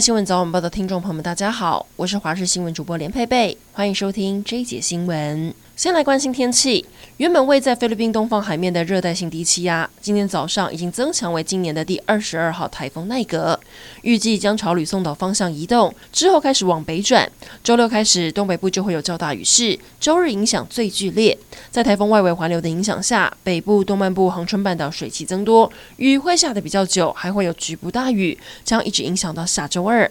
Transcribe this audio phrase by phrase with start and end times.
[0.00, 5.52] 新闻早晚报的听众朋友们，大家好，我是华视新闻主播连佩佩，欢迎收听这一节新闻。
[5.74, 6.84] 先来关心天气。
[7.16, 13.58] 原本位在菲律宾东方海面的热带性低气压，今天早上已经增强为今年的第二十二号台风奈格，
[14.02, 17.28] 预计将朝吕宋岛方向移动，之后开始往北转。
[17.64, 21.36] 周六开始，东北部就会有较大雨势，周日影响最剧烈。
[21.70, 30.10] 在台风外围环流的影响下，北部、东半部、恒春半岛水汽增多，雨会下得比较久，还会有局部大雨，将一直影响到下周二。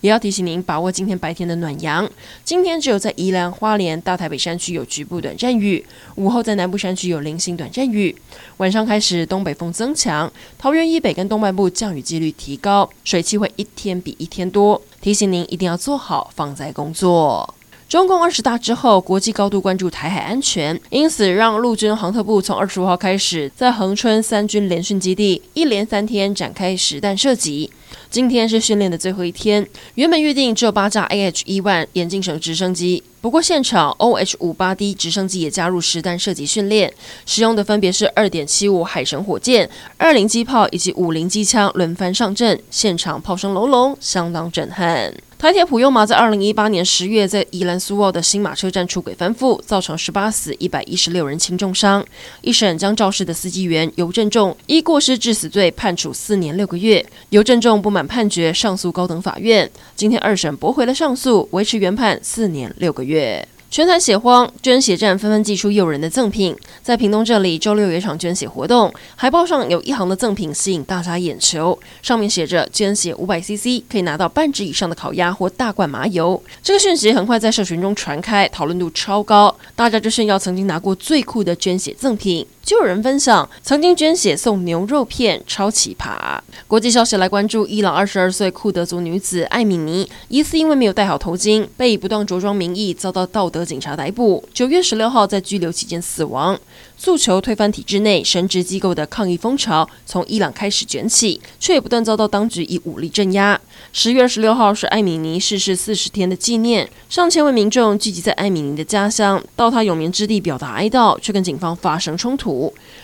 [0.00, 2.08] 也要提醒您把握今天白天的暖阳。
[2.42, 5.84] 今天只有在宜兰花莲、大台北山区有局部短暂雨，
[6.16, 8.14] 午后在南部山区有零星短暂雨。
[8.56, 14.80] 晚上开始东北风增强，桃园以北跟东半部降雨几率提高，水汽会一天比一天多。
[15.00, 17.54] 提醒您一定要做好防灾工作。
[17.88, 27.70] 中共二十大之后，国际高度关注台海安全，因此让陆军航特部从二十五号开始在恒春三军联训基地一连三天展开实弹射击。
[28.10, 36.92] 今天是训练的最后一天，原本预定只有八架 A H 一万眼镜蛇直升机，不过现场 OH-58D 直升机也加入实弹射击训练，
[37.26, 45.12] 使用的分别是二点七五海神火箭、二零机炮以及五零机枪轮番上阵，现场炮声隆隆，相当震撼。
[45.38, 52.04] 台铁普悠玛在二零一八年十月在宜兰苏澳的新马车站出轨翻覆，造成十八死一百一十六人轻重伤。
[52.40, 57.06] 一审将肇事的司机员尤正仲依过失致死罪判处四年六个月。
[57.30, 59.70] 尤正仲不满判决，上诉高等法院。
[59.94, 63.07] 今天二审驳回了上诉，维持原判四年六个月。
[63.08, 66.56] 月全台血荒，捐血站纷纷寄出诱人的赠品。
[66.82, 76.42] 在屏东这里，周六有一场捐血活动，海报上有一行的赠品吸引大家眼球，上面写着“捐血五百 CC 可以拿到半只以上的烤鸭或大罐麻油”。
[76.62, 82.46] 这个讯息很快在社群中传开，讨论度超高，大家就炫耀曾经拿过最酷的捐血赠品。
[82.68, 86.38] 就有人分享曾经捐血送牛肉片，超奇葩。
[86.66, 94.46] 国际消息来关注，伊朗二十二岁库德族女子艾米尼，疑似因为没有戴好头巾，被以不当着装名义遭到道德警察逮捕。
[94.52, 96.60] 九月十六号在拘留期间死亡。
[96.98, 103.58] 诉求推翻体制内神职机构的抗议风潮从伊朗开始卷起，却也不断遭到当局以武力镇压。
[103.92, 112.57] 十月二十六号是艾米尼逝世四十天的纪念，上千位民众聚集在艾米尼的家乡，到她永眠之地表达哀悼，却跟警方发生冲突。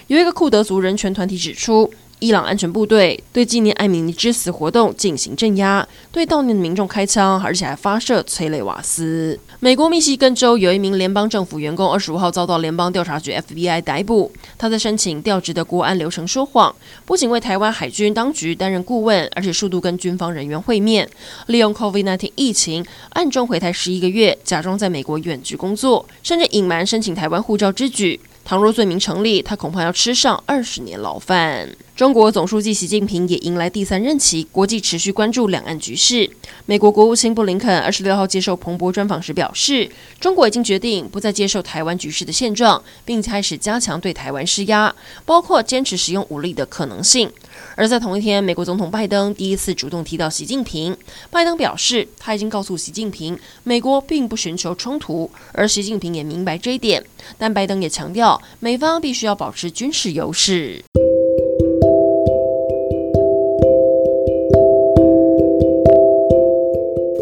[0.08, 9.38] 有一个库德族人权团体指出，伊朗安全部队对纪念艾米尼之死活动进行镇压，对悼念的民众开枪，而且还发射催泪瓦斯。
[9.60, 14.32] 美国密西根州有一名联邦政府员工，二十五号遭到联邦调查局 FBI 逮捕。
[14.56, 21.08] 他在申请调职的国安流程说谎，不仅为台湾海军当局担任顾问，而且数度跟军方人员会面，
[21.48, 28.20] 利用 COVID-19 疫情暗中回台十一个月，假装在美国远距工作，甚至隐瞒申请台湾护照之举。
[28.44, 31.66] 倘若罪名成立，他恐怕要吃上二十年牢饭。
[31.96, 36.28] 中国总书记习近平也迎来第三任期，国际持续关注两岸局势。
[36.66, 39.90] 美国国务卿布林肯二十六号接受彭博专访时表示，
[40.20, 44.94] 中国已经决定不再接受台湾局势的现状，并开始加强对台湾施压，
[45.24, 47.30] 包括坚持使用武力的可能性。
[47.76, 50.96] 而在同一天，美国总统拜登第一次主动提到习近平。
[51.30, 57.04] 拜登表示，他已经告诉习近平，美国并不寻求冲突，而习近平也明白这一点。
[57.36, 60.82] 但拜登也强调，美方必须要保持军事优势。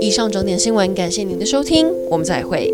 [0.01, 2.71] 以上整点新闻，感谢您的收听，我们再会。